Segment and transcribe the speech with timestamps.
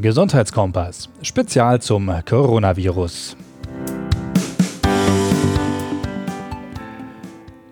[0.00, 3.36] Gesundheitskompass, Spezial zum Coronavirus.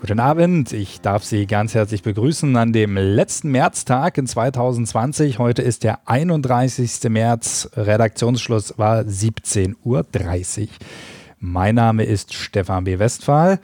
[0.01, 5.39] Guten Abend, ich darf Sie ganz herzlich begrüßen an dem letzten Märztag in 2020.
[5.39, 7.11] Heute ist der 31.
[7.11, 10.68] März, Redaktionsschluss war 17.30 Uhr.
[11.38, 12.98] Mein Name ist Stefan B.
[12.98, 13.61] Westphal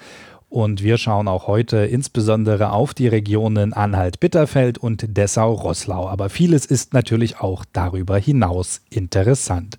[0.53, 6.07] und wir schauen auch heute insbesondere auf die Regionen Anhalt-Bitterfeld und Dessau-Rosslau.
[6.07, 9.79] Aber vieles ist natürlich auch darüber hinaus interessant.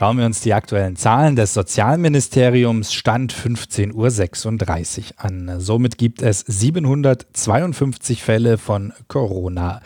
[0.00, 5.60] Schauen wir uns die aktuellen Zahlen des Sozialministeriums Stand 15.36 Uhr an.
[5.60, 9.82] Somit gibt es 752 Fälle von Corona.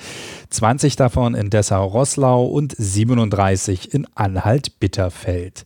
[0.50, 5.64] 20 davon in Dessau-Rosslau und 37 in Anhalt-Bitterfeld.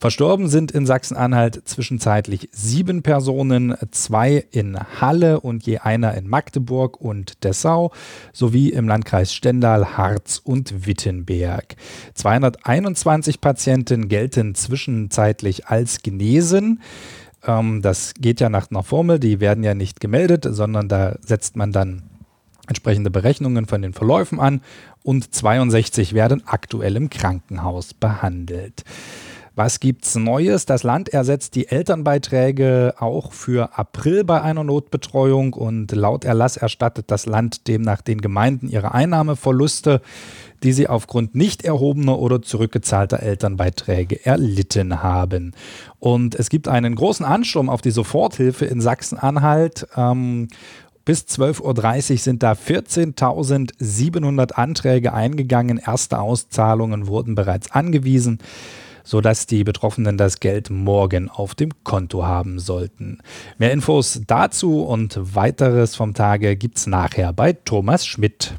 [0.00, 6.98] Verstorben sind in Sachsen-Anhalt zwischenzeitlich sieben Personen, zwei in Halle und je einer in Magdeburg
[6.98, 7.92] und Dessau
[8.32, 11.76] sowie im Landkreis Stendal, Harz und Wittenberg.
[12.14, 16.80] 221 Patienten gelten zwischenzeitlich als genesen.
[17.46, 21.56] Ähm, das geht ja nach einer Formel, die werden ja nicht gemeldet, sondern da setzt
[21.56, 22.04] man dann
[22.66, 24.62] entsprechende Berechnungen von den Verläufen an
[25.02, 28.84] und 62 werden aktuell im Krankenhaus behandelt.
[29.56, 30.64] Was gibt's Neues?
[30.64, 37.10] Das Land ersetzt die Elternbeiträge auch für April bei einer Notbetreuung und laut Erlass erstattet
[37.10, 40.02] das Land demnach den Gemeinden ihre Einnahmeverluste,
[40.62, 45.52] die sie aufgrund nicht erhobener oder zurückgezahlter Elternbeiträge erlitten haben.
[45.98, 49.88] Und es gibt einen großen Ansturm auf die Soforthilfe in Sachsen-Anhalt.
[49.96, 50.46] Ähm,
[51.04, 55.78] bis 12.30 Uhr sind da 14.700 Anträge eingegangen.
[55.78, 58.38] Erste Auszahlungen wurden bereits angewiesen
[59.04, 63.18] sodass die Betroffenen das Geld morgen auf dem Konto haben sollten.
[63.58, 68.54] Mehr Infos dazu und weiteres vom Tage gibt's nachher bei Thomas Schmidt.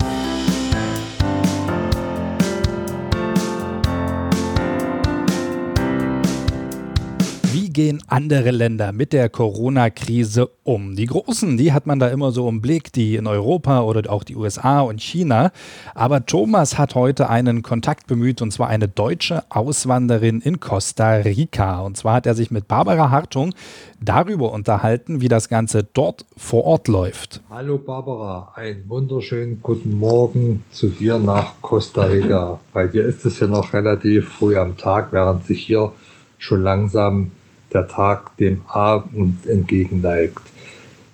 [7.74, 10.96] Gehen andere Länder mit der Corona-Krise um?
[10.96, 14.24] Die großen, die hat man da immer so im Blick, die in Europa oder auch
[14.24, 15.52] die USA und China.
[15.96, 21.82] Aber Thomas hat heute einen Kontakt bemüht und zwar eine deutsche Auswanderin in Costa Rica.
[21.82, 23.54] Und zwar hat er sich mit Barbara Hartung
[24.00, 27.42] darüber unterhalten, wie das Ganze dort vor Ort läuft.
[27.50, 32.60] Hallo Barbara, einen wunderschönen guten Morgen zu dir nach Costa Rica.
[32.74, 35.92] Bei dir ist es ja noch relativ früh am Tag, während sich hier
[36.38, 37.32] schon langsam
[37.74, 40.42] der Tag dem Abend entgegenneigt.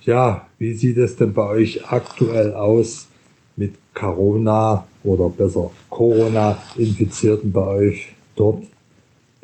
[0.02, 3.08] Ja, wie sieht es denn bei euch aktuell aus
[3.56, 8.64] mit Corona oder besser Corona-Infizierten bei euch dort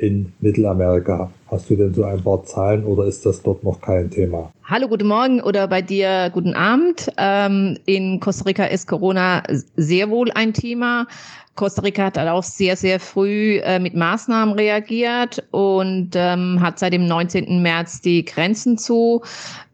[0.04, 1.32] in Mittelamerika?
[1.50, 4.52] Hast du denn so ein paar Zahlen oder ist das dort noch kein Thema?
[4.66, 7.10] Hallo, guten Morgen oder bei dir guten Abend.
[7.18, 9.44] Ähm, in Costa Rica ist Corona
[9.78, 11.08] sehr wohl ein Thema.
[11.56, 16.94] Costa Rica hat auch sehr, sehr früh äh, mit Maßnahmen reagiert und ähm, hat seit
[16.94, 17.62] dem 19.
[17.62, 19.22] März die Grenzen zu.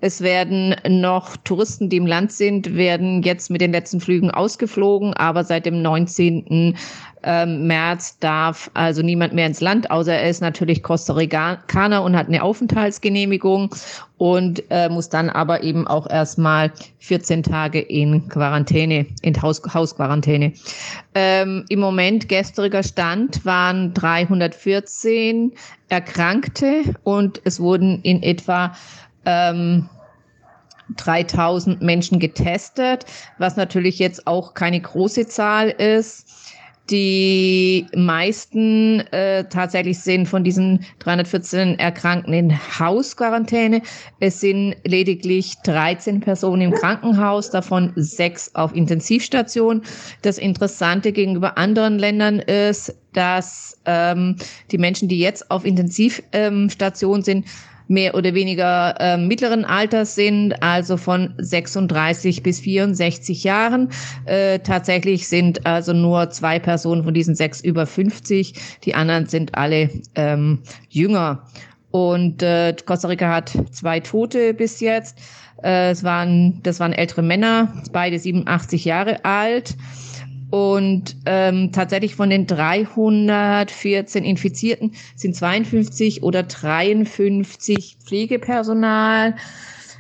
[0.02, 5.14] Es werden noch Touristen, die im Land sind, werden jetzt mit den letzten Flügen ausgeflogen,
[5.14, 6.76] aber seit dem 19
[7.24, 12.16] ähm, März darf also niemand mehr ins Land, außer er ist natürlich Costa Ricaner und
[12.16, 13.76] hat eine Aufenthaltsgenehmigung
[14.18, 20.54] und äh, muss dann aber eben auch erstmal 14 Tage in Quarantäne, in Haus, Hausquarantäne.
[21.16, 25.54] Ähm, Im Moment, gestriger Stand, waren 314
[25.90, 28.74] Erkrankte und es wurden in etwa
[29.26, 29.90] ähm,
[30.98, 33.06] 3000 Menschen getestet,
[33.38, 36.29] was natürlich jetzt auch keine große Zahl ist.
[36.90, 43.84] Die meisten äh, tatsächlich sind von diesen 314 Erkrankten in Hausquarantäne.
[44.20, 49.84] Es sind lediglich 13 Personen im Krankenhaus, davon sechs auf Intensivstation.
[50.24, 54.38] Das Interessante gegenüber anderen Ländern ist, dass ähm,
[54.72, 57.46] die Menschen, die jetzt auf Intensivstation ähm, sind,
[57.90, 63.90] mehr oder weniger äh, mittleren Alters sind, also von 36 bis 64 Jahren.
[64.26, 68.54] Äh, tatsächlich sind also nur zwei Personen von diesen sechs über 50.
[68.84, 70.60] Die anderen sind alle ähm,
[70.90, 71.44] jünger.
[71.92, 75.18] Und äh, Costa Rica hat zwei Tote bis jetzt.
[75.64, 79.76] Äh, es waren, das waren ältere Männer, beide 87 Jahre alt.
[80.50, 89.36] Und ähm, tatsächlich von den 314 Infizierten sind 52 oder 53 Pflegepersonal,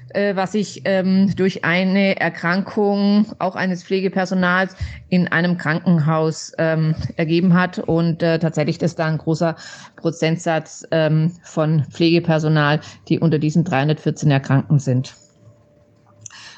[0.09, 4.75] äh, was sich ähm, durch eine Erkrankung auch eines Pflegepersonals
[5.09, 7.77] in einem Krankenhaus ähm, ergeben hat.
[7.77, 9.55] Und äh, tatsächlich ist da ein großer
[9.97, 15.13] Prozentsatz ähm, von Pflegepersonal, die unter diesen 314 Erkrankten sind.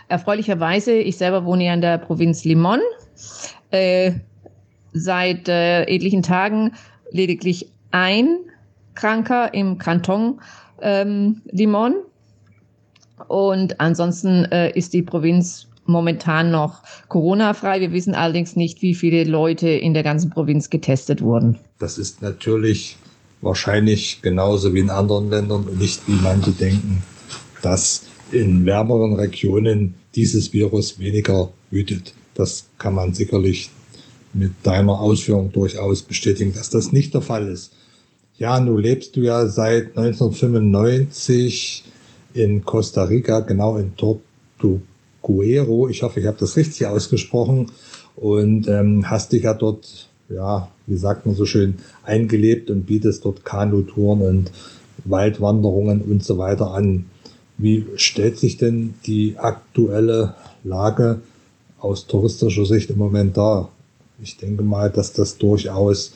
[0.07, 2.79] Erfreulicherweise, ich selber wohne ja in der Provinz Limon
[3.71, 4.13] äh,
[4.93, 6.71] seit äh, etlichen Tagen
[7.11, 8.37] lediglich ein
[8.95, 10.41] Kranker im Kanton
[10.81, 11.95] ähm, Limon.
[13.27, 17.81] Und ansonsten äh, ist die Provinz momentan noch Corona-frei.
[17.81, 21.57] Wir wissen allerdings nicht, wie viele Leute in der ganzen Provinz getestet wurden.
[21.79, 22.97] Das ist natürlich
[23.41, 27.03] wahrscheinlich genauso wie in anderen Ländern und nicht wie manche denken,
[27.61, 32.13] dass in wärmeren Regionen dieses Virus weniger wütet.
[32.41, 33.69] Das kann man sicherlich
[34.33, 37.71] mit deiner Ausführung durchaus bestätigen, dass das nicht der Fall ist.
[38.39, 41.83] Ja, nun lebst du ja seit 1995
[42.33, 45.87] in Costa Rica, genau in Tortuguero.
[45.87, 47.71] Ich hoffe, ich habe das richtig ausgesprochen
[48.15, 53.23] und ähm, hast dich ja dort, ja, wie sagt man so schön, eingelebt und bietest
[53.23, 54.51] dort Kanutouren und
[55.05, 57.05] Waldwanderungen und so weiter an.
[57.59, 60.33] Wie stellt sich denn die aktuelle
[60.63, 61.21] Lage
[61.81, 63.69] aus touristischer Sicht im Moment da?
[64.21, 66.13] Ich denke mal, dass das durchaus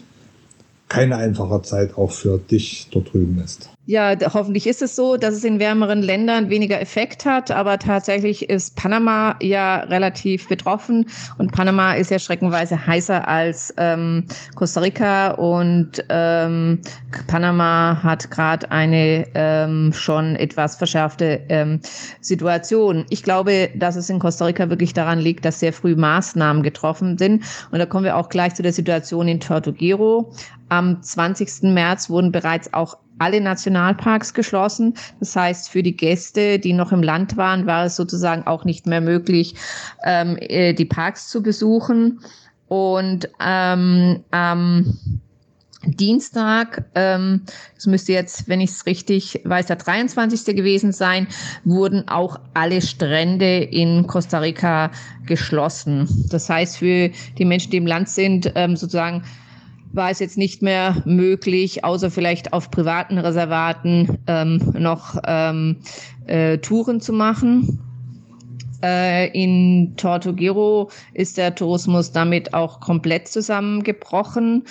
[0.87, 3.69] keine einfache Zeit auch für dich dort drüben ist.
[3.87, 8.49] Ja, hoffentlich ist es so, dass es in wärmeren Ländern weniger Effekt hat, aber tatsächlich
[8.49, 11.05] ist Panama ja relativ betroffen
[11.37, 16.81] und Panama ist ja schreckenweise heißer als ähm, Costa Rica und ähm,
[17.27, 21.79] Panama hat gerade eine ähm, schon etwas verschärfte ähm,
[22.21, 23.05] Situation.
[23.09, 27.19] Ich glaube, dass es in Costa Rica wirklich daran liegt, dass sehr früh Maßnahmen getroffen
[27.19, 30.33] sind und da kommen wir auch gleich zu der Situation in Tortuguero.
[30.69, 31.71] Am 20.
[31.71, 34.93] März wurden bereits auch alle Nationalparks geschlossen.
[35.19, 38.87] Das heißt, für die Gäste, die noch im Land waren, war es sozusagen auch nicht
[38.87, 39.55] mehr möglich,
[40.03, 42.19] ähm, äh, die Parks zu besuchen.
[42.67, 45.21] Und ähm, am
[45.85, 47.41] Dienstag, ähm,
[47.75, 50.55] das müsste jetzt, wenn ich es richtig weiß, der 23.
[50.55, 51.27] gewesen sein,
[51.63, 54.91] wurden auch alle Strände in Costa Rica
[55.25, 56.07] geschlossen.
[56.29, 59.23] Das heißt, für die Menschen, die im Land sind, ähm, sozusagen
[59.95, 65.77] war es jetzt nicht mehr möglich, außer vielleicht auf privaten Reservaten ähm, noch ähm,
[66.27, 67.79] äh, Touren zu machen.
[68.83, 74.63] Äh, in Tortuguero ist der Tourismus damit auch komplett zusammengebrochen.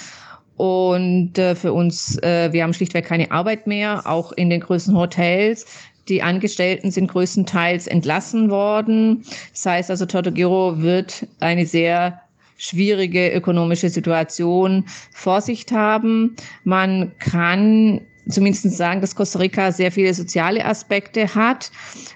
[0.56, 4.96] Und äh, für uns, äh, wir haben schlichtweg keine Arbeit mehr, auch in den größten
[4.96, 5.66] Hotels.
[6.08, 9.24] Die Angestellten sind größtenteils entlassen worden.
[9.52, 12.20] Das heißt also, Tortuguero wird eine sehr
[12.56, 16.36] schwierige ökonomische Situation Vorsicht haben.
[16.64, 21.70] Man kann zumindest sagen, dass Costa Rica sehr viele soziale Aspekte hat.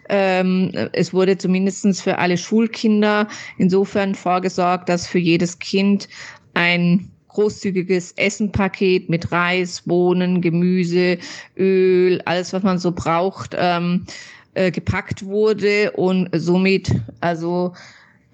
[0.08, 6.08] Ähm, es wurde zumindest für alle Schulkinder insofern vorgesorgt, dass für jedes Kind
[6.54, 11.18] ein großzügiges Essenpaket mit Reis, Bohnen, Gemüse,
[11.56, 14.06] Öl, alles, was man so braucht, ähm,
[14.54, 16.90] äh, gepackt wurde und somit
[17.20, 17.74] also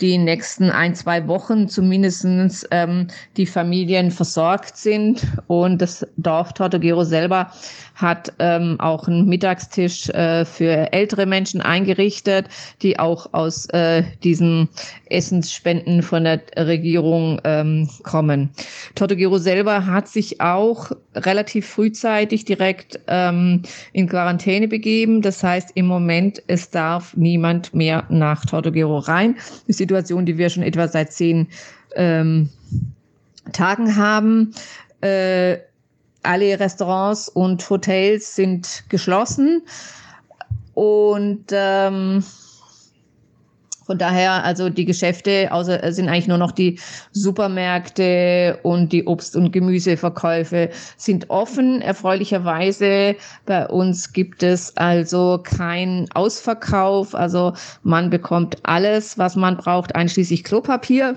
[0.04, 3.06] die nächsten ein, zwei Wochen zumindestens ähm,
[3.38, 5.26] die Familien versorgt sind.
[5.46, 7.50] Und das Dorf Tortogero selber
[7.94, 12.46] hat ähm, auch einen Mittagstisch äh, für ältere Menschen eingerichtet,
[12.82, 14.68] die auch aus äh, diesen
[15.06, 18.50] Essensspenden von der Regierung ähm, kommen.
[18.94, 25.22] Tortogero selber hat sich auch relativ frühzeitig direkt ähm, in Quarantäne begeben.
[25.22, 29.36] Das heißt, im Moment, es darf niemand mehr nach Tortogero rein.
[29.68, 31.48] Die Situation, die wir schon etwa seit zehn
[31.94, 32.48] ähm,
[33.52, 34.54] Tagen haben.
[35.00, 35.58] Äh,
[36.24, 39.62] alle Restaurants und Hotels sind geschlossen.
[40.74, 42.24] Und ähm,
[43.86, 46.78] von daher, also die Geschäfte außer, sind eigentlich nur noch die
[47.12, 51.82] Supermärkte und die Obst- und Gemüseverkäufe sind offen.
[51.82, 57.14] Erfreulicherweise bei uns gibt es also kein Ausverkauf.
[57.14, 57.52] Also
[57.82, 61.16] man bekommt alles, was man braucht, einschließlich Klopapier.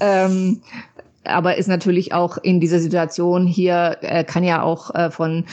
[0.00, 0.62] Ähm,
[1.28, 5.44] aber ist natürlich auch in dieser Situation hier, äh, kann ja auch äh, von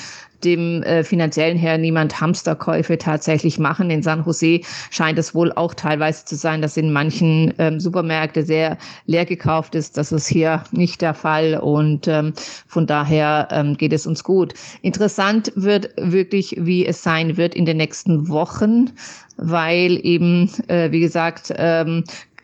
[0.44, 3.90] dem äh, finanziellen her niemand Hamsterkäufe tatsächlich machen.
[3.90, 8.44] In San Jose scheint es wohl auch teilweise zu sein, dass in manchen ähm, Supermärkte
[8.44, 9.98] sehr leer gekauft ist.
[9.98, 12.34] Das ist hier nicht der Fall und ähm,
[12.68, 14.54] von daher ähm, geht es uns gut.
[14.82, 18.92] Interessant wird wirklich, wie es sein wird in den nächsten Wochen,
[19.38, 22.04] weil eben, äh, wie gesagt, ähm,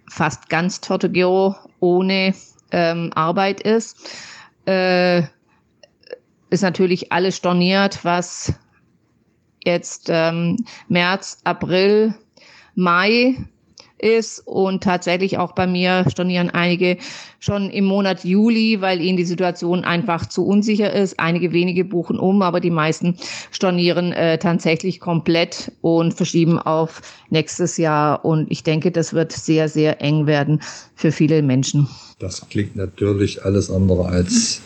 [0.10, 2.34] fast ganz Tortugero ohne
[2.72, 3.98] ähm, Arbeit ist.
[4.66, 5.24] Äh,
[6.50, 8.54] ist natürlich alles storniert, was
[9.64, 12.14] jetzt ähm, März, April,
[12.76, 13.38] Mai
[14.02, 16.98] ist und tatsächlich auch bei mir stornieren einige
[17.40, 21.20] schon im Monat Juli, weil ihnen die Situation einfach zu unsicher ist.
[21.20, 23.18] Einige wenige buchen um, aber die meisten
[23.52, 28.26] stornieren äh, tatsächlich komplett und verschieben auf nächstes Jahr.
[28.26, 30.62] Und ich denke, das wird sehr, sehr eng werden
[30.96, 31.88] für viele Menschen.
[32.20, 34.62] Das klingt natürlich alles andere als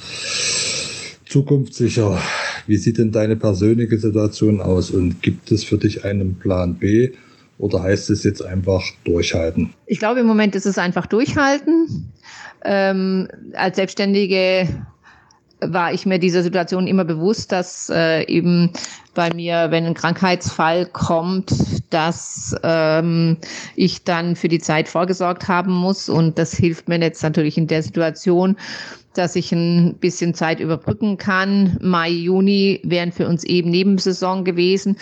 [1.27, 2.21] zukunftssicher.
[2.67, 7.11] Wie sieht denn deine persönliche Situation aus und gibt es für dich einen Plan B?
[7.57, 9.73] Oder heißt es jetzt einfach durchhalten?
[9.85, 12.11] Ich glaube, im Moment ist es einfach durchhalten.
[12.63, 14.67] Ähm, als Selbstständige
[15.61, 18.71] war ich mir dieser Situation immer bewusst, dass äh, eben
[19.13, 21.53] bei mir, wenn ein Krankheitsfall kommt,
[21.89, 23.37] dass ähm,
[23.75, 26.09] ich dann für die Zeit vorgesorgt haben muss.
[26.09, 28.57] Und das hilft mir jetzt natürlich in der Situation,
[29.13, 31.77] dass ich ein bisschen Zeit überbrücken kann.
[31.81, 34.97] Mai, Juni wären für uns eben Nebensaison gewesen.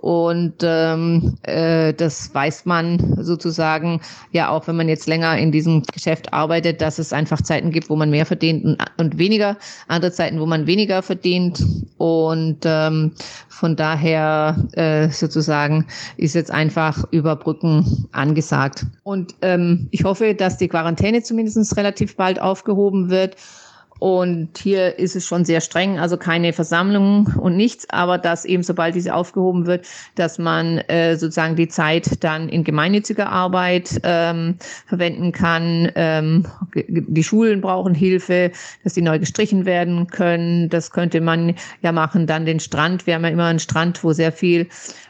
[0.00, 4.00] Und ähm, äh, das weiß man sozusagen
[4.32, 7.90] ja auch, wenn man jetzt länger in diesem Geschäft arbeitet, dass es einfach Zeiten gibt,
[7.90, 9.56] wo man mehr verdient und, und weniger,
[9.88, 11.64] andere Zeiten, wo man weniger verdient.
[11.98, 13.12] Und ähm,
[13.48, 15.86] von daher äh, sozusagen
[16.16, 18.86] ist jetzt einfach Überbrücken angesagt.
[19.02, 23.36] Und ähm, ich hoffe, dass die Quarantäne zumindest relativ bald aufgehoben wird.
[23.98, 28.62] Und hier ist es schon sehr streng, also keine Versammlungen und nichts, aber dass eben
[28.62, 34.56] sobald diese aufgehoben wird, dass man äh, sozusagen die Zeit dann in gemeinnütziger Arbeit ähm,
[34.86, 35.90] verwenden kann.
[35.96, 38.52] Ähm, die Schulen brauchen Hilfe,
[38.84, 40.68] dass die neu gestrichen werden können.
[40.68, 42.26] Das könnte man ja machen.
[42.26, 43.06] Dann den Strand.
[43.06, 44.68] Wir haben ja immer einen Strand, wo sehr viel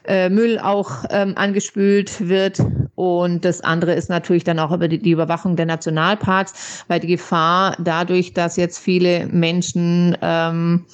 [0.08, 2.60] äh, Müll auch ähm, angespült wird.
[2.94, 7.06] Und das andere ist natürlich dann auch über die, die Überwachung der Nationalparks, weil die
[7.08, 10.86] Gefahr dadurch, dass jetzt viele Menschen ähm,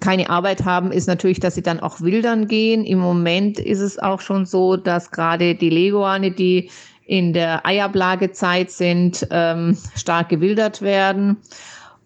[0.00, 2.84] keine Arbeit haben, ist natürlich, dass sie dann auch wildern gehen.
[2.84, 6.70] Im Moment ist es auch schon so, dass gerade die Leguane, die
[7.06, 11.38] in der Eiablagezeit sind, ähm, stark gewildert werden.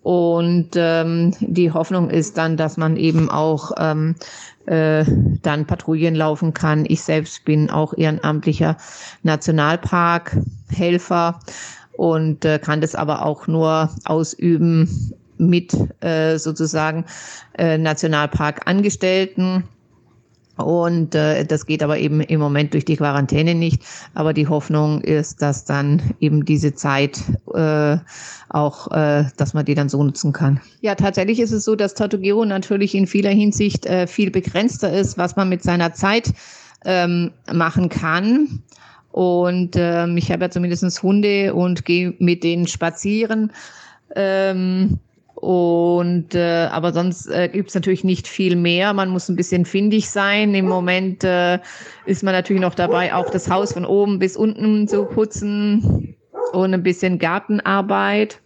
[0.03, 4.15] Und ähm, die Hoffnung ist dann, dass man eben auch ähm,
[4.67, 5.05] äh,
[5.43, 6.85] dann Patrouillen laufen kann.
[6.89, 8.77] Ich selbst bin auch ehrenamtlicher
[9.23, 11.41] Nationalparkhelfer
[11.99, 17.05] und äh, kann das aber auch nur ausüben mit äh, sozusagen
[17.59, 19.65] äh, Nationalparkangestellten.
[20.57, 23.83] Und äh, das geht aber eben im Moment durch die Quarantäne nicht.
[24.15, 27.21] Aber die Hoffnung ist, dass dann eben diese Zeit
[27.53, 27.97] äh,
[28.49, 30.61] auch, äh, dass man die dann so nutzen kann.
[30.81, 35.19] Ja, tatsächlich ist es so, dass Tortugero natürlich in vieler Hinsicht äh, viel begrenzter ist,
[35.19, 36.33] was man mit seiner Zeit
[36.85, 38.63] ähm, machen kann.
[39.19, 43.51] Und ähm, ich habe ja zumindest Hunde und gehe mit denen spazieren.
[44.15, 45.01] Ähm,
[45.35, 48.93] und äh, aber sonst äh, gibt es natürlich nicht viel mehr.
[48.93, 50.55] Man muss ein bisschen findig sein.
[50.55, 51.59] Im Moment äh,
[52.07, 56.15] ist man natürlich noch dabei, auch das Haus von oben bis unten zu putzen
[56.53, 58.41] und ein bisschen Gartenarbeit.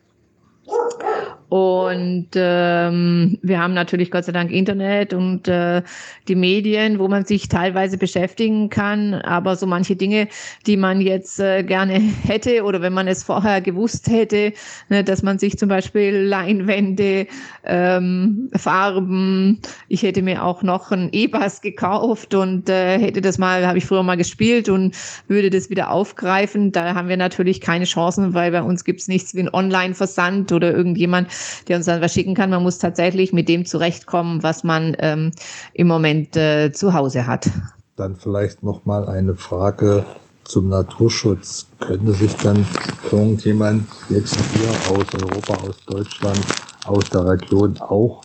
[1.53, 5.83] Und ähm, wir haben natürlich Gott sei Dank Internet und äh,
[6.27, 9.13] die Medien, wo man sich teilweise beschäftigen kann.
[9.17, 10.29] Aber so manche Dinge,
[10.67, 11.93] die man jetzt äh, gerne
[12.27, 14.55] hätte oder wenn man es vorher gewusst hätte,
[14.89, 17.27] ne, dass man sich zum Beispiel Leinwände,
[17.65, 23.67] ähm, Farben, ich hätte mir auch noch ein E-Bass gekauft und äh, hätte das mal,
[23.67, 24.97] habe ich früher mal gespielt und
[25.29, 26.73] würde das wieder aufgreifen.
[26.73, 30.73] Da haben wir natürlich keine Chancen, weil bei uns gibt's nichts wie ein Online-Versand oder
[30.73, 31.29] irgendjemand,
[31.69, 32.51] der uns dann was schicken kann.
[32.51, 35.33] Man muss tatsächlich mit dem zurechtkommen, was man ähm,
[35.75, 37.51] im Moment äh, zu Hause hat.
[37.97, 40.05] Dann vielleicht noch mal eine Frage
[40.45, 41.67] zum Naturschutz.
[41.81, 42.67] Könnte sich dann
[43.11, 46.41] irgendjemand jetzt hier aus Europa, aus Deutschland,
[46.87, 48.23] aus der Region auch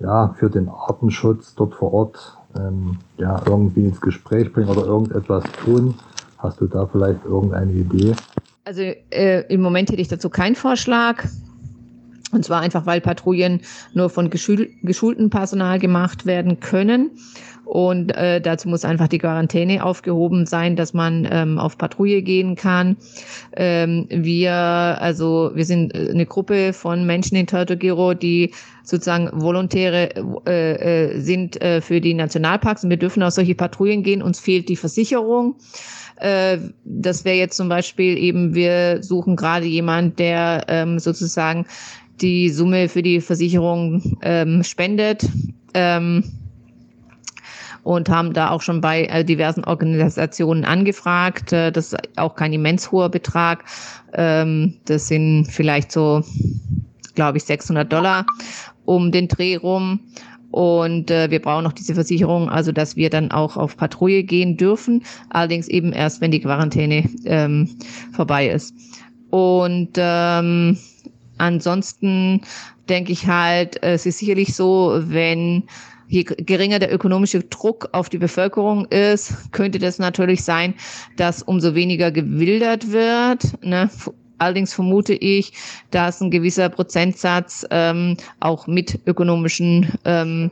[0.00, 5.44] ja, für den Artenschutz dort vor Ort ähm, ja, irgendwie ins Gespräch bringen oder irgendetwas
[5.64, 5.94] tun?
[6.38, 8.14] Hast du da vielleicht irgendeine Idee?
[8.64, 11.24] Also äh, im Moment hätte ich dazu keinen Vorschlag.
[12.32, 13.60] Und zwar einfach, weil Patrouillen
[13.92, 17.10] nur von geschul geschultem Personal gemacht werden können.
[17.70, 22.56] Und äh, dazu muss einfach die Quarantäne aufgehoben sein, dass man ähm, auf Patrouille gehen
[22.56, 22.96] kann.
[23.56, 30.08] Ähm, wir, also wir sind äh, eine Gruppe von Menschen in Tortogiro, die sozusagen Volontäre
[30.46, 34.20] äh, äh, sind äh, für die Nationalparks und wir dürfen auf solche Patrouillen gehen.
[34.20, 35.54] Uns fehlt die Versicherung.
[36.16, 41.66] Äh, das wäre jetzt zum Beispiel eben, wir suchen gerade jemand, der ähm, sozusagen
[42.20, 45.28] die Summe für die Versicherung ähm, spendet.
[45.74, 46.24] Ähm,
[47.82, 51.52] und haben da auch schon bei äh, diversen Organisationen angefragt.
[51.52, 53.64] Äh, das ist auch kein immens hoher Betrag.
[54.12, 56.22] Ähm, das sind vielleicht so,
[57.14, 58.26] glaube ich, 600 Dollar
[58.84, 60.00] um den Dreh rum.
[60.50, 64.56] Und äh, wir brauchen noch diese Versicherung, also dass wir dann auch auf Patrouille gehen
[64.56, 67.70] dürfen, allerdings eben erst, wenn die Quarantäne ähm,
[68.12, 68.74] vorbei ist.
[69.30, 70.76] Und ähm,
[71.40, 72.42] ansonsten
[72.88, 75.64] denke ich halt, es ist sicherlich so, wenn
[76.08, 80.74] je geringer der ökonomische Druck auf die Bevölkerung ist, könnte das natürlich sein,
[81.16, 83.64] dass umso weniger gewildert wird.
[83.64, 83.88] Ne?
[84.38, 85.52] Allerdings vermute ich,
[85.90, 90.50] dass ein gewisser Prozentsatz ähm, auch mit ökonomischen ähm,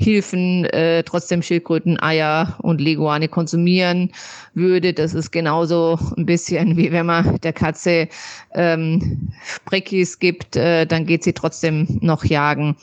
[0.00, 4.10] Hilfen äh, trotzdem Schildkröten, Eier und Leguane konsumieren
[4.54, 4.94] würde.
[4.94, 8.08] Das ist genauso ein bisschen wie wenn man der Katze
[8.54, 9.28] ähm,
[9.66, 12.76] Breckis gibt, äh, dann geht sie trotzdem noch jagen.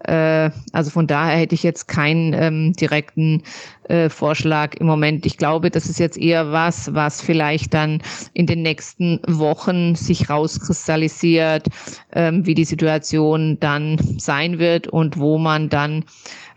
[0.00, 3.42] Äh, also von daher hätte ich jetzt keinen ähm, direkten
[3.88, 5.26] äh, Vorschlag im Moment.
[5.26, 8.02] Ich glaube, das ist jetzt eher was, was vielleicht dann
[8.32, 11.66] in den nächsten Wochen sich rauskristallisiert,
[12.12, 16.04] ähm, wie die Situation dann sein wird und wo man dann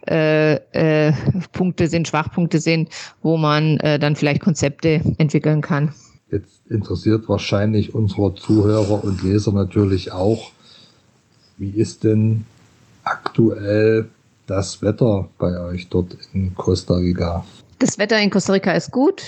[0.07, 1.13] äh, äh,
[1.51, 2.89] Punkte sind, Schwachpunkte sind,
[3.21, 5.93] wo man äh, dann vielleicht Konzepte entwickeln kann.
[6.31, 10.51] Jetzt interessiert wahrscheinlich unsere Zuhörer und Leser natürlich auch,
[11.57, 12.45] wie ist denn
[13.03, 14.09] aktuell
[14.45, 17.45] das Wetter bei euch dort in Costa Rica?
[17.79, 19.23] Das Wetter in Costa Rica ist gut.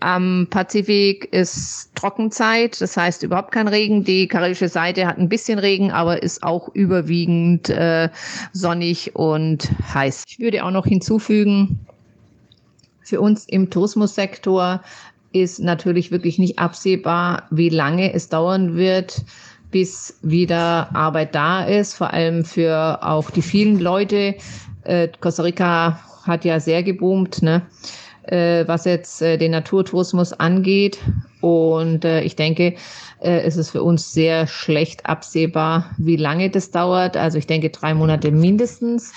[0.00, 4.04] Am Pazifik ist Trockenzeit, das heißt überhaupt kein Regen.
[4.04, 8.10] Die karibische Seite hat ein bisschen Regen, aber ist auch überwiegend äh,
[8.52, 10.24] sonnig und heiß.
[10.26, 11.86] Ich würde auch noch hinzufügen,
[13.04, 14.80] für uns im Tourismussektor
[15.32, 19.22] ist natürlich wirklich nicht absehbar, wie lange es dauern wird,
[19.70, 24.36] bis wieder Arbeit da ist, vor allem für auch die vielen Leute.
[24.84, 27.42] Äh, Costa Rica hat ja sehr geboomt.
[27.42, 27.62] Ne?
[28.26, 30.98] Äh, was jetzt äh, den Naturtourismus angeht.
[31.40, 32.74] Und äh, ich denke,
[33.20, 37.16] äh, es ist für uns sehr schlecht absehbar, wie lange das dauert.
[37.16, 39.12] Also ich denke drei Monate mindestens,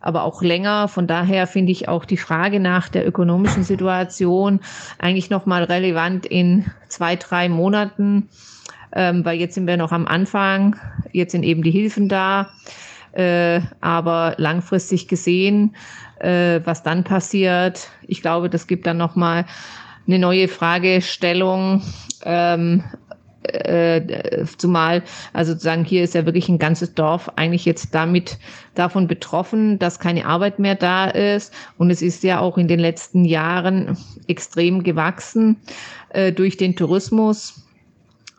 [0.00, 0.88] aber auch länger.
[0.88, 4.60] Von daher finde ich auch die Frage nach der ökonomischen Situation
[4.98, 8.28] eigentlich nochmal relevant in zwei, drei Monaten,
[8.92, 10.76] ähm, weil jetzt sind wir noch am Anfang.
[11.12, 12.50] Jetzt sind eben die Hilfen da.
[13.12, 15.74] Äh, aber langfristig gesehen
[16.20, 17.88] äh, was dann passiert.
[18.06, 19.46] Ich glaube, das gibt dann nochmal
[20.06, 21.82] eine neue Fragestellung.
[22.24, 22.84] Ähm,
[23.44, 25.02] äh, zumal,
[25.32, 28.38] also sozusagen hier ist ja wirklich ein ganzes Dorf eigentlich jetzt damit
[28.74, 31.52] davon betroffen, dass keine Arbeit mehr da ist.
[31.78, 35.56] Und es ist ja auch in den letzten Jahren extrem gewachsen
[36.10, 37.67] äh, durch den Tourismus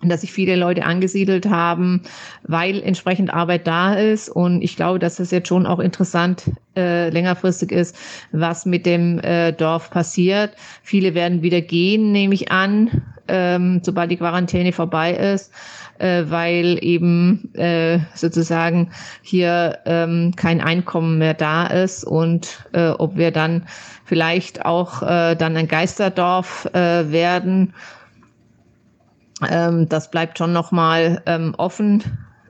[0.02, 2.02] dass sich viele Leute angesiedelt haben,
[2.44, 4.30] weil entsprechend Arbeit da ist.
[4.30, 7.98] Und ich glaube, dass es jetzt schon auch interessant äh, längerfristig ist,
[8.32, 10.52] was mit dem äh, Dorf passiert.
[10.84, 15.52] Viele werden wieder gehen, nehme ich an, ähm, sobald die Quarantäne vorbei ist,
[16.00, 23.18] äh, weil eben äh, sozusagen hier ähm, kein Einkommen mehr da ist und äh, ob
[23.18, 23.68] wir dann
[24.06, 27.74] vielleicht auch äh, dann ein Geisterdorf äh, werden
[29.48, 32.04] ähm, das bleibt schon nochmal ähm, offen,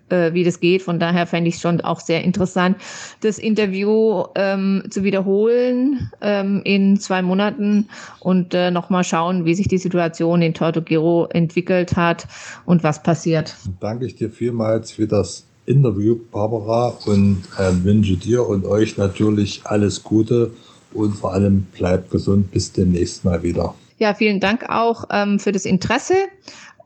[0.09, 0.81] äh, wie das geht.
[0.81, 2.77] Von daher fände ich es schon auch sehr interessant,
[3.21, 9.67] das Interview ähm, zu wiederholen ähm, in zwei Monaten und äh, nochmal schauen, wie sich
[9.67, 12.27] die Situation in Tortogiro entwickelt hat
[12.65, 13.55] und was passiert.
[13.79, 19.61] Danke ich dir vielmals für das Interview, Barbara, und äh, wünsche dir und euch natürlich
[19.65, 20.51] alles Gute
[20.93, 22.49] und vor allem bleibt gesund.
[22.51, 23.75] Bis demnächst mal wieder.
[23.99, 26.15] Ja, vielen Dank auch ähm, für das Interesse.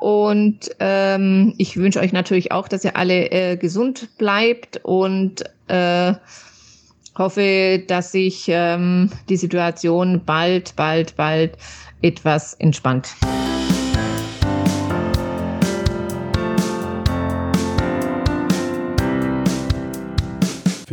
[0.03, 6.13] Und ähm, ich wünsche euch natürlich auch, dass ihr alle äh, gesund bleibt und äh,
[7.17, 11.57] hoffe, dass sich ähm, die Situation bald, bald, bald
[12.01, 13.15] etwas entspannt.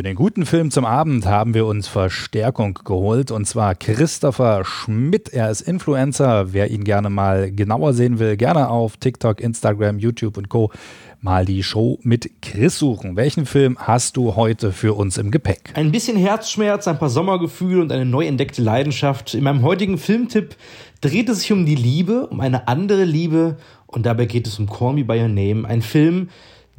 [0.01, 5.29] Für den guten Film zum Abend haben wir uns Verstärkung geholt und zwar Christopher Schmidt.
[5.29, 6.55] Er ist Influencer.
[6.55, 10.73] Wer ihn gerne mal genauer sehen will, gerne auf TikTok, Instagram, YouTube und Co.
[11.21, 13.15] mal die Show mit Chris suchen.
[13.17, 15.75] Welchen Film hast du heute für uns im Gepäck?
[15.75, 19.35] Ein bisschen Herzschmerz, ein paar Sommergefühle und eine neu entdeckte Leidenschaft.
[19.35, 20.57] In meinem heutigen Filmtipp
[21.03, 24.67] dreht es sich um die Liebe, um eine andere Liebe und dabei geht es um
[24.67, 25.69] Call Me By Your Name.
[25.69, 26.31] Ein Film,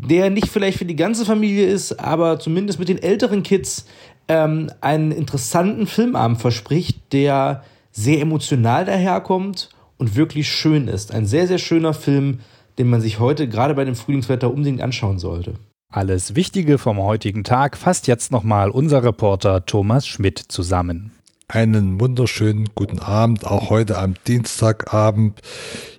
[0.02, 3.86] der nicht vielleicht für die ganze Familie ist, aber zumindest mit den älteren Kids
[4.28, 11.14] ähm, einen interessanten Filmabend verspricht, der sehr emotional daherkommt und wirklich schön ist.
[11.14, 12.40] Ein sehr, sehr schöner Film,
[12.80, 15.54] den man sich heute gerade bei dem Frühlingswetter unbedingt anschauen sollte.
[15.90, 21.12] Alles Wichtige vom heutigen Tag fasst jetzt nochmal unser Reporter Thomas Schmidt zusammen.
[21.50, 25.42] Einen wunderschönen guten Abend, auch heute am Dienstagabend.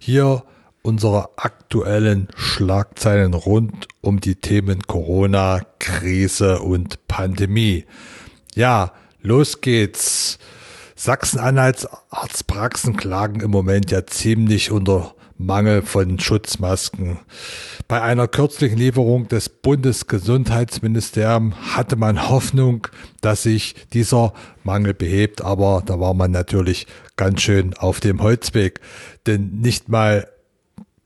[0.00, 0.44] Hier
[0.82, 7.84] unsere aktuellen Schlagzeilen rund um die Themen Corona, Krise und Pandemie.
[8.54, 10.38] Ja, los geht's.
[10.94, 17.18] Sachsen-Anhalts Arztpraxen klagen im Moment ja ziemlich unter Mangel von Schutzmasken.
[17.88, 22.86] Bei einer kürzlichen Lieferung des Bundesgesundheitsministeriums hatte man Hoffnung,
[23.20, 28.80] dass sich dieser Mangel behebt, aber da war man natürlich ganz schön auf dem Holzweg,
[29.26, 30.28] denn nicht mal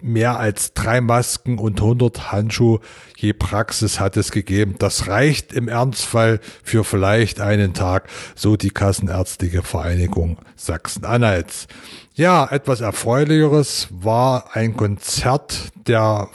[0.06, 2.80] mehr als drei Masken und 100 Handschuhe
[3.16, 4.76] je Praxis hat es gegeben.
[4.78, 11.66] Das reicht im Ernstfall für vielleicht einen Tag, so die Kassenärztliche Vereinigung Sachsen-Anhalts.
[12.14, 16.28] Ja, etwas Erfreulicheres war ein Konzert der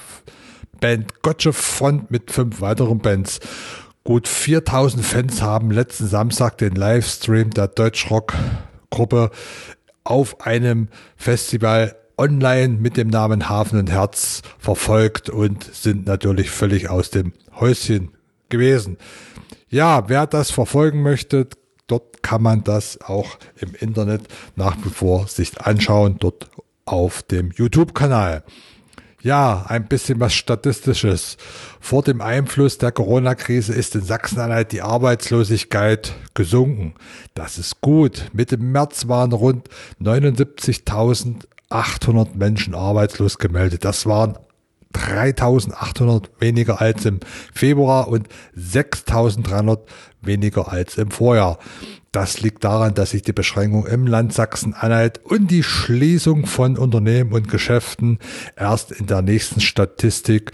[0.79, 3.39] Band Gotcha Front mit fünf weiteren Bands.
[4.03, 8.33] Gut 4000 Fans haben letzten Samstag den Livestream der Deutschrock
[8.89, 9.29] Gruppe
[10.03, 16.87] auf einem Festival online mit dem Namen Hafen und Herz verfolgt und sind natürlich völlig
[16.87, 18.11] aus dem Häuschen
[18.49, 18.97] gewesen.
[19.69, 21.47] Ja, wer das verfolgen möchte,
[21.87, 24.21] dort kann man das auch im Internet
[24.55, 26.51] nach wie vor sich anschauen, dort
[26.85, 28.43] auf dem YouTube-Kanal.
[29.23, 31.37] Ja, ein bisschen was Statistisches.
[31.79, 36.95] Vor dem Einfluss der Corona-Krise ist in Sachsen-Anhalt die Arbeitslosigkeit gesunken.
[37.35, 38.29] Das ist gut.
[38.33, 39.69] Mitte März waren rund
[40.01, 43.85] 79.000 800 Menschen arbeitslos gemeldet.
[43.85, 44.37] Das waren
[44.93, 47.19] 3800 weniger als im
[47.53, 49.87] Februar und 6300
[50.21, 51.57] weniger als im Vorjahr.
[52.11, 57.31] Das liegt daran, dass sich die Beschränkung im Land Sachsen-Anhalt und die Schließung von Unternehmen
[57.31, 58.19] und Geschäften
[58.57, 60.51] erst in der nächsten Statistik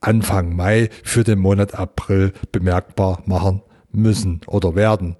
[0.00, 5.16] Anfang Mai für den Monat April bemerkbar machen müssen oder werden.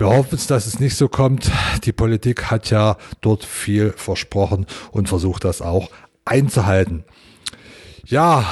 [0.00, 1.50] Wir hoffen, dass es nicht so kommt.
[1.84, 5.90] Die Politik hat ja dort viel versprochen und versucht das auch
[6.24, 7.04] einzuhalten.
[8.06, 8.46] Ja,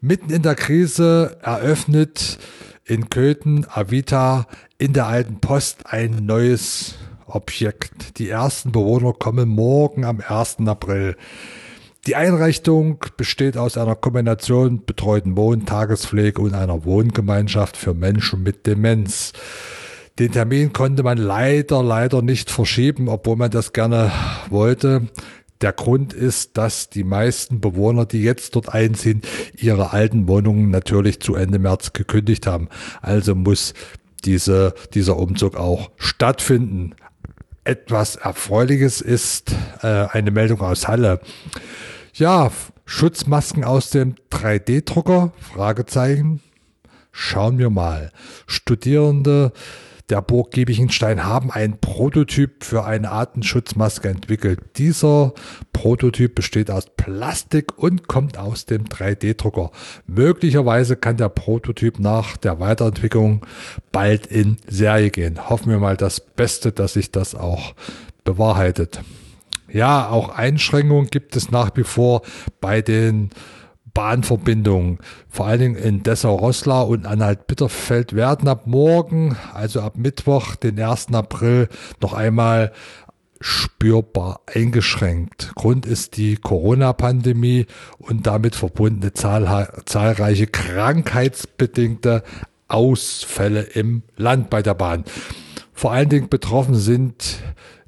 [0.00, 2.38] mitten in der Krise eröffnet
[2.86, 4.46] in Köthen Avita
[4.78, 6.94] in der alten Post ein neues
[7.26, 8.18] Objekt.
[8.18, 10.60] Die ersten Bewohner kommen morgen am 1.
[10.66, 11.18] April.
[12.06, 18.66] Die Einrichtung besteht aus einer Kombination betreuten Wohn-, Tagespflege und einer Wohngemeinschaft für Menschen mit
[18.66, 19.34] Demenz.
[20.18, 24.10] Den Termin konnte man leider, leider nicht verschieben, obwohl man das gerne
[24.48, 25.08] wollte.
[25.60, 29.20] Der Grund ist, dass die meisten Bewohner, die jetzt dort einziehen,
[29.56, 32.68] ihre alten Wohnungen natürlich zu Ende März gekündigt haben.
[33.02, 33.74] Also muss
[34.24, 36.94] diese, dieser Umzug auch stattfinden.
[37.64, 41.20] Etwas Erfreuliches ist äh, eine Meldung aus Halle.
[42.14, 42.50] Ja,
[42.86, 45.32] Schutzmasken aus dem 3D-Drucker?
[45.38, 46.40] Fragezeichen.
[47.12, 48.12] Schauen wir mal.
[48.46, 49.52] Studierende
[50.08, 54.60] der Burg Giebichenstein haben einen Prototyp für eine Artenschutzmaske entwickelt.
[54.76, 55.34] Dieser
[55.72, 59.72] Prototyp besteht aus Plastik und kommt aus dem 3D-Drucker.
[60.06, 63.44] Möglicherweise kann der Prototyp nach der Weiterentwicklung
[63.90, 65.48] bald in Serie gehen.
[65.50, 67.74] Hoffen wir mal das Beste, dass sich das auch
[68.22, 69.00] bewahrheitet.
[69.68, 72.22] Ja, auch Einschränkungen gibt es nach wie vor
[72.60, 73.30] bei den
[73.96, 74.98] Bahnverbindungen,
[75.30, 81.14] vor allen Dingen in Dessau-Rosslau und Anhalt-Bitterfeld, werden ab morgen, also ab Mittwoch, den 1.
[81.14, 81.70] April,
[82.02, 82.72] noch einmal
[83.40, 85.52] spürbar eingeschränkt.
[85.54, 87.64] Grund ist die Corona-Pandemie
[87.96, 92.22] und damit verbundene zahlreiche krankheitsbedingte
[92.68, 95.04] Ausfälle im Land bei der Bahn.
[95.72, 97.38] Vor allen Dingen betroffen sind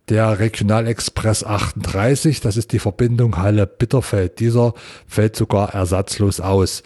[0.09, 2.41] der Regionalexpress 38.
[2.41, 4.41] Das ist die Verbindung Halle-Bitterfeld.
[4.41, 4.75] Dieser
[5.07, 6.83] fällt sogar ersatzlos aus.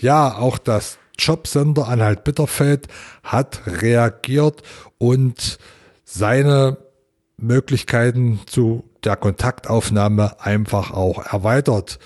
[0.00, 2.88] Ja, auch das Jobcenter Anhalt Bitterfeld
[3.22, 4.62] hat reagiert
[4.98, 5.58] und
[6.04, 6.76] seine
[7.36, 11.98] Möglichkeiten zu der Kontaktaufnahme einfach auch erweitert.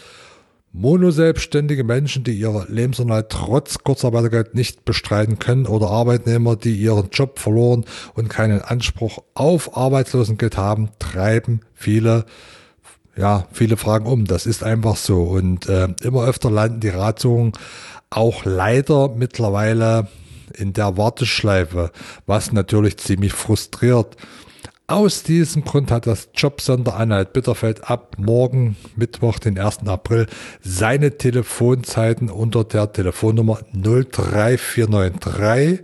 [0.73, 7.39] Monoselbstständige Menschen, die ihre Lebensunterhalt trotz Kurzarbeitergeld nicht bestreiten können oder Arbeitnehmer, die ihren Job
[7.39, 12.27] verloren und keinen Anspruch auf Arbeitslosengeld haben, treiben viele
[13.17, 14.27] ja, viele Fragen um.
[14.27, 15.25] Das ist einfach so.
[15.25, 17.53] Und äh, immer öfter landen die Ratsuchungen
[18.11, 20.07] auch leider mittlerweile
[20.55, 21.91] in der Warteschleife,
[22.27, 24.17] was natürlich ziemlich frustriert.
[24.91, 29.87] Aus diesem Grund hat das Jobcenter Anhalt Bitterfeld ab morgen, Mittwoch, den 1.
[29.87, 30.27] April,
[30.63, 35.83] seine Telefonzeiten unter der Telefonnummer 03493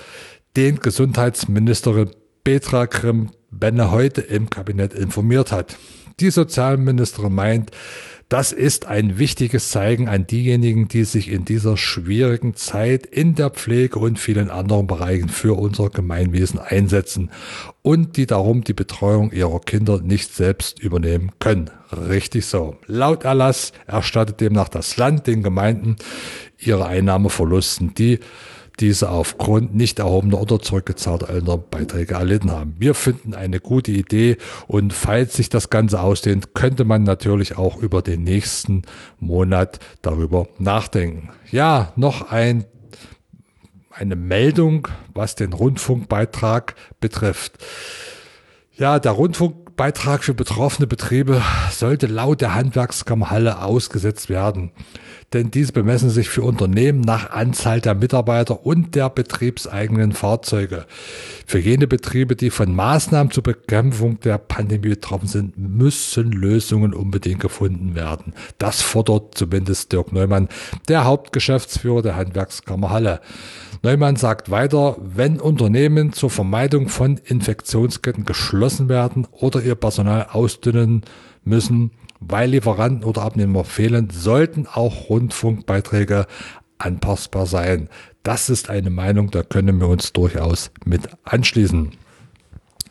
[0.56, 2.10] den Gesundheitsministerin
[2.42, 5.76] Petra Grimm-Benne heute im Kabinett informiert hat.
[6.18, 7.70] Die Sozialministerin meint,
[8.28, 13.48] das ist ein wichtiges Zeigen an diejenigen, die sich in dieser schwierigen Zeit in der
[13.48, 17.30] Pflege und vielen anderen Bereichen für unser Gemeinwesen einsetzen
[17.80, 21.70] und die darum die Betreuung ihrer Kinder nicht selbst übernehmen können.
[21.90, 22.76] Richtig so.
[22.86, 25.96] Laut Erlass erstattet demnach das Land den Gemeinden
[26.58, 28.20] ihre Einnahmeverlusten, die
[28.80, 32.76] diese aufgrund nicht erhobener oder zurückgezahlter Elternbeiträge erlitten haben.
[32.78, 34.36] Wir finden eine gute Idee
[34.66, 38.82] und falls sich das Ganze ausdehnt, könnte man natürlich auch über den nächsten
[39.18, 41.30] Monat darüber nachdenken.
[41.50, 42.64] Ja, noch ein
[43.98, 47.58] eine Meldung, was den Rundfunkbeitrag betrifft.
[48.76, 51.42] Ja, der Rundfunkbeitrag für betroffene Betriebe
[51.78, 54.72] sollte laut der Handwerkskammer Halle ausgesetzt werden.
[55.34, 60.86] denn diese bemessen sich für Unternehmen nach Anzahl der Mitarbeiter und der betriebseigenen Fahrzeuge.
[61.46, 67.40] Für jene Betriebe, die von Maßnahmen zur Bekämpfung der Pandemie betroffen sind, müssen Lösungen unbedingt
[67.40, 68.32] gefunden werden.
[68.56, 70.48] Das fordert zumindest Dirk Neumann,
[70.88, 73.20] der Hauptgeschäftsführer der Handwerkskammer Halle.
[73.82, 81.02] Neumann sagt weiter, wenn Unternehmen zur Vermeidung von Infektionsketten geschlossen werden oder ihr Personal ausdünnen
[81.48, 86.26] müssen, weil Lieferanten oder Abnehmer fehlen, sollten auch Rundfunkbeiträge
[86.78, 87.88] anpassbar sein.
[88.22, 91.92] Das ist eine Meinung, da können wir uns durchaus mit anschließen.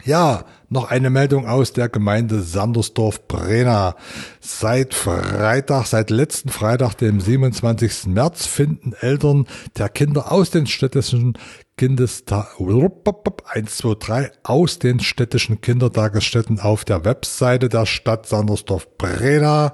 [0.08, 3.98] Ja, noch eine Meldung aus der Gemeinde Sandersdorf-Brena.
[4.39, 8.06] Seit Freitag, seit letzten Freitag, dem 27.
[8.06, 11.38] März, finden Eltern der Kinder aus den städtischen
[11.76, 19.74] Kindestag 1, 2, 3 aus den städtischen Kindertagesstätten auf der Webseite der Stadt Sandersdorf-Brena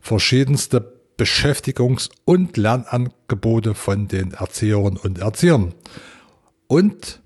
[0.00, 5.74] verschiedenste Beschäftigungs- und Lernangebote von den Erzieherinnen und Erziehern.
[6.68, 7.20] Und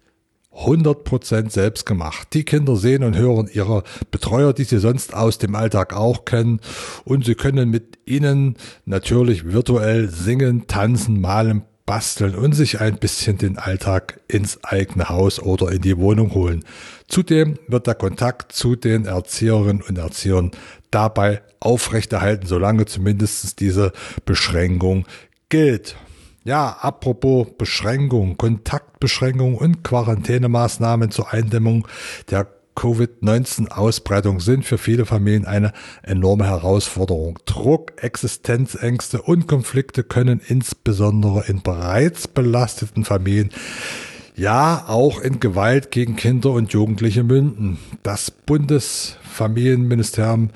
[0.54, 2.28] 100% selbst gemacht.
[2.32, 6.60] Die Kinder sehen und hören ihre Betreuer, die sie sonst aus dem Alltag auch kennen.
[7.04, 13.38] Und sie können mit ihnen natürlich virtuell singen, tanzen, malen, basteln und sich ein bisschen
[13.38, 16.64] den Alltag ins eigene Haus oder in die Wohnung holen.
[17.08, 20.52] Zudem wird der Kontakt zu den Erzieherinnen und Erziehern
[20.90, 23.92] dabei aufrechterhalten, solange zumindest diese
[24.24, 25.06] Beschränkung
[25.48, 25.96] gilt.
[26.44, 31.86] Ja, apropos Beschränkung, Kontaktbeschränkung und Quarantänemaßnahmen zur Eindämmung
[32.30, 37.38] der Covid-19-Ausbreitung sind für viele Familien eine enorme Herausforderung.
[37.44, 43.50] Druck, Existenzängste und Konflikte können insbesondere in bereits belasteten Familien
[44.34, 47.78] ja auch in Gewalt gegen Kinder und Jugendliche münden.
[48.02, 50.48] Das Bundesfamilienministerium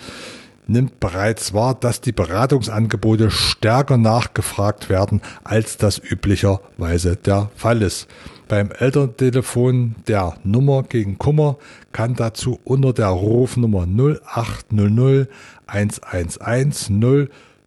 [0.66, 8.08] nimmt bereits wahr, dass die Beratungsangebote stärker nachgefragt werden, als das üblicherweise der Fall ist.
[8.48, 11.56] Beim Elterntelefon der Nummer gegen Kummer
[11.92, 15.28] kann dazu unter der Rufnummer 0800
[15.66, 16.90] 111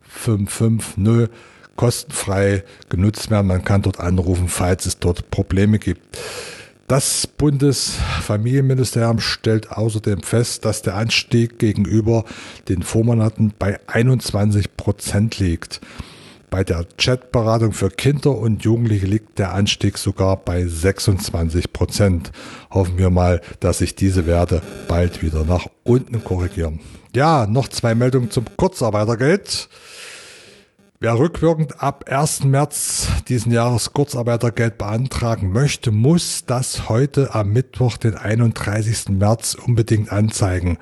[0.04, 1.30] 0550
[1.76, 3.48] kostenfrei genutzt werden.
[3.48, 6.18] Man kann dort anrufen, falls es dort Probleme gibt.
[6.90, 12.26] Das Bundesfamilienministerium stellt außerdem fest, dass der Anstieg gegenüber
[12.68, 15.82] den Vormonaten bei 21 Prozent liegt.
[16.50, 22.32] Bei der Chatberatung für Kinder und Jugendliche liegt der Anstieg sogar bei 26 Prozent.
[22.72, 26.80] Hoffen wir mal, dass sich diese Werte bald wieder nach unten korrigieren.
[27.16, 29.70] Ja, noch zwei Meldungen zum Kurzarbeitergeld.
[31.02, 32.44] Wer rückwirkend ab 1.
[32.44, 39.08] März diesen Jahres Kurzarbeitergeld beantragen möchte, muss das heute am Mittwoch, den 31.
[39.08, 40.78] März unbedingt anzeigen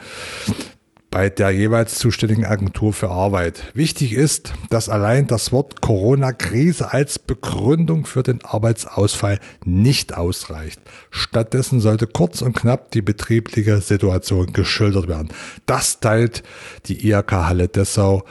[1.11, 3.71] bei der jeweils zuständigen Agentur für Arbeit.
[3.73, 10.81] Wichtig ist, dass allein das Wort Corona-Krise als Begründung für den Arbeitsausfall nicht ausreicht.
[11.09, 15.29] Stattdessen sollte kurz und knapp die betriebliche Situation geschildert werden.
[15.65, 16.43] Das teilt
[16.87, 18.23] die IHK Halle Dessau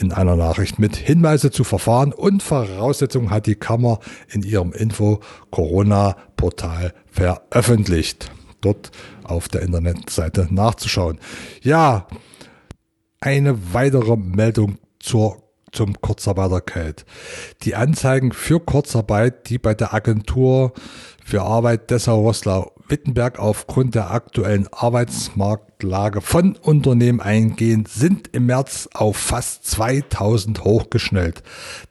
[0.00, 6.92] in einer Nachricht mit Hinweise zu Verfahren und Voraussetzungen hat die Kammer in ihrem Info-Corona-Portal
[7.10, 8.30] veröffentlicht.
[8.60, 8.90] Dort
[9.22, 11.18] auf der Internetseite nachzuschauen.
[11.62, 12.08] Ja,
[13.20, 17.04] eine weitere Meldung zur zum Kurzarbeitergeld.
[17.62, 20.72] Die Anzeigen für Kurzarbeit, die bei der Agentur
[21.24, 29.16] für Arbeit Dessau-Rosslau Wittenberg aufgrund der aktuellen Arbeitsmarktlage von Unternehmen eingehen, sind im März auf
[29.16, 31.42] fast 2000 hochgeschnellt.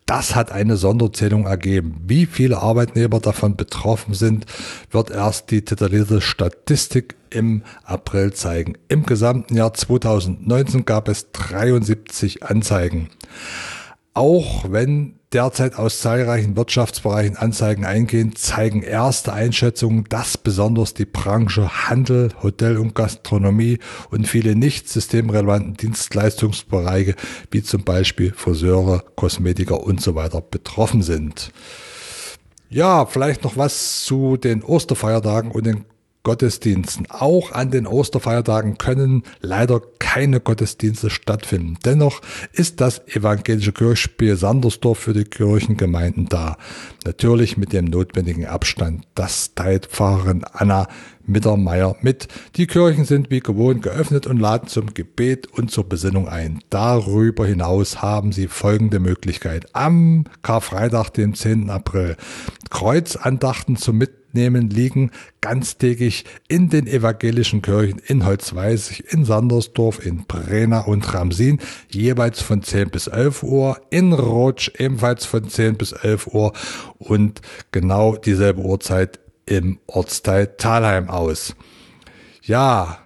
[0.05, 2.01] Das hat eine Sonderzählung ergeben.
[2.05, 4.45] Wie viele Arbeitnehmer davon betroffen sind,
[4.91, 8.77] wird erst die detaillierte Statistik im April zeigen.
[8.87, 13.09] Im gesamten Jahr 2019 gab es 73 Anzeigen.
[14.13, 21.89] Auch wenn derzeit aus zahlreichen Wirtschaftsbereichen Anzeigen eingehen, zeigen erste Einschätzungen, dass besonders die Branche
[21.89, 23.79] Handel, Hotel und Gastronomie
[24.11, 27.15] und viele nicht systemrelevanten Dienstleistungsbereiche
[27.51, 31.51] wie zum Beispiel Friseure, Kosmetiker und so weiter betroffen sind.
[32.69, 35.85] Ja, vielleicht noch was zu den Osterfeiertagen und den
[36.23, 37.07] Gottesdiensten.
[37.09, 41.77] Auch an den Osterfeiertagen können leider keine Gottesdienste stattfinden.
[41.83, 42.21] Dennoch
[42.53, 46.57] ist das evangelische Kirchspiel Sandersdorf für die Kirchengemeinden da.
[47.05, 49.05] Natürlich mit dem notwendigen Abstand.
[49.15, 50.87] Das teilt Pfarrerin Anna
[51.25, 52.27] Mittermeier mit.
[52.55, 56.59] Die Kirchen sind wie gewohnt geöffnet und laden zum Gebet und zur Besinnung ein.
[56.69, 59.67] Darüber hinaus haben Sie folgende Möglichkeit.
[59.73, 61.69] Am Karfreitag, dem 10.
[61.69, 62.17] April,
[62.69, 70.25] Kreuzandachten zum Mit mitnehmen, liegen ganztägig in den evangelischen Kirchen in Holzweisig, in Sandersdorf, in
[70.25, 75.91] Brena und Ramsin, jeweils von 10 bis 11 Uhr, in Rotsch ebenfalls von 10 bis
[75.91, 76.53] 11 Uhr
[76.97, 77.41] und
[77.71, 81.55] genau dieselbe Uhrzeit im Ortsteil Talheim aus.
[82.41, 82.99] Ja,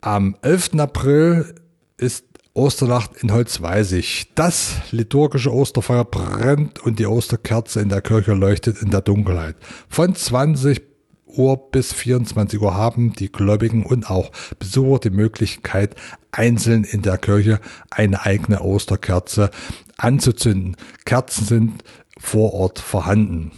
[0.00, 0.74] am 11.
[0.78, 1.54] April
[1.96, 2.27] ist
[2.58, 4.32] Osternacht in Holzweisig.
[4.34, 9.54] Das liturgische Osterfeuer brennt und die Osterkerze in der Kirche leuchtet in der Dunkelheit.
[9.88, 10.82] Von 20
[11.26, 15.94] Uhr bis 24 Uhr haben die Gläubigen und auch Besucher die Möglichkeit,
[16.32, 17.60] einzeln in der Kirche
[17.90, 19.50] eine eigene Osterkerze
[19.96, 20.76] anzuzünden.
[21.04, 21.84] Kerzen sind
[22.18, 23.52] vor Ort vorhanden.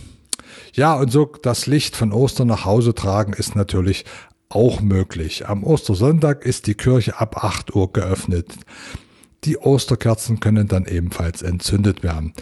[0.74, 4.05] Ja, und so das Licht von Ostern nach Hause tragen ist natürlich
[4.51, 5.48] auch möglich.
[5.48, 8.53] Am Ostersonntag ist die Kirche ab 8 Uhr geöffnet.
[9.44, 12.34] Die Osterkerzen können dann ebenfalls entzündet werden.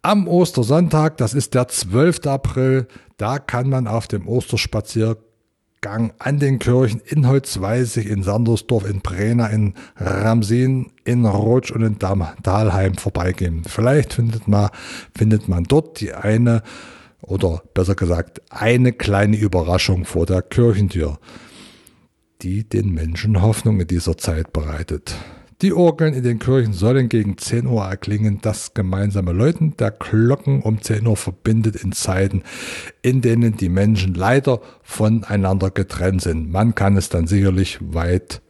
[0.00, 2.26] Am Ostersonntag, das ist der 12.
[2.26, 2.86] April,
[3.18, 9.48] da kann man auf dem Osterspaziergang an den Kirchen in Holzweisig, in Sandersdorf, in Brena,
[9.48, 13.64] in Ramsin, in Rotsch und in Dahlheim vorbeigehen.
[13.66, 14.70] Vielleicht findet man,
[15.14, 16.62] findet man dort die eine
[17.30, 21.18] oder besser gesagt eine kleine Überraschung vor der Kirchentür,
[22.42, 25.14] die den Menschen Hoffnung in dieser Zeit bereitet.
[25.62, 28.40] Die Orgeln in den Kirchen sollen gegen 10 Uhr erklingen.
[28.40, 32.42] Das gemeinsame Läuten der Glocken um 10 Uhr verbindet in Zeiten,
[33.02, 36.50] in denen die Menschen leider voneinander getrennt sind.
[36.50, 38.40] Man kann es dann sicherlich weit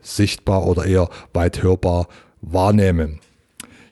[0.00, 2.08] sichtbar oder eher weit hörbar
[2.40, 3.20] wahrnehmen.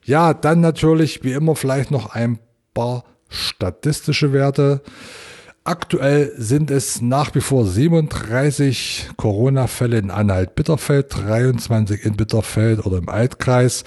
[0.05, 2.39] Ja, dann natürlich wie immer vielleicht noch ein
[2.73, 4.83] paar statistische Werte.
[5.65, 13.09] Aktuell sind es nach wie vor 37 Corona-Fälle in Anhalt-Bitterfeld, 23 in Bitterfeld oder im
[13.09, 13.85] Altkreis,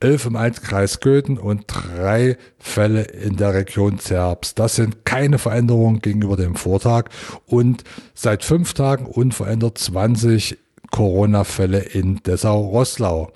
[0.00, 4.58] 11 im Altkreis Göthen und drei Fälle in der Region Zerbst.
[4.58, 7.10] Das sind keine Veränderungen gegenüber dem Vortag
[7.46, 10.58] und seit fünf Tagen unverändert 20
[10.90, 13.32] Corona-Fälle in Dessau-Rosslau.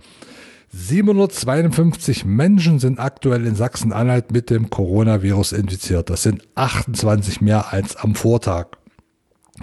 [0.78, 6.10] 752 Menschen sind aktuell in Sachsen-Anhalt mit dem Coronavirus infiziert.
[6.10, 8.66] Das sind 28 mehr als am Vortag.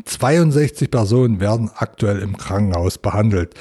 [0.06, 3.54] 62 Personen werden aktuell im Krankenhaus behandelt.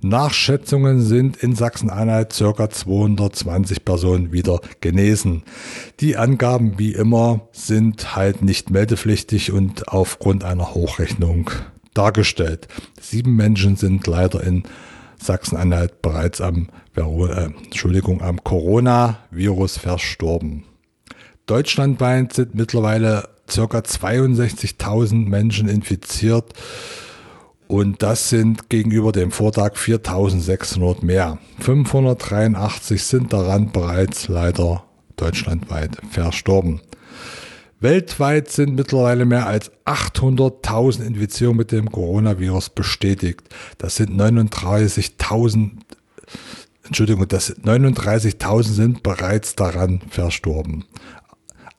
[0.00, 5.42] Nach Schätzungen sind in Sachsen-Anhalt circa 220 Personen wieder genesen.
[5.98, 11.50] Die Angaben wie immer sind halt nicht meldepflichtig und aufgrund einer Hochrechnung
[11.94, 12.68] dargestellt.
[13.00, 14.62] Sieben Menschen sind leider in
[15.22, 20.64] Sachsen-Anhalt bereits am, äh, Entschuldigung, am Coronavirus verstorben.
[21.46, 23.78] Deutschlandweit sind mittlerweile ca.
[23.78, 26.52] 62.000 Menschen infiziert
[27.66, 31.38] und das sind gegenüber dem Vortag 4.600 mehr.
[31.60, 34.84] 583 sind daran bereits leider
[35.16, 36.80] deutschlandweit verstorben.
[37.80, 43.42] Weltweit sind mittlerweile mehr als 800.000 Infizierungen mit dem Coronavirus bestätigt.
[43.78, 45.70] Das sind 39.000
[46.84, 50.86] Entschuldigung, das 39.000 sind bereits daran verstorben.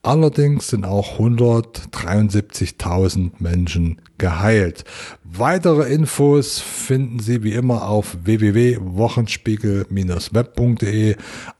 [0.05, 4.83] Allerdings sind auch 173.000 Menschen geheilt.
[5.23, 11.15] Weitere Infos finden Sie wie immer auf www.wochenspiegel-web.de,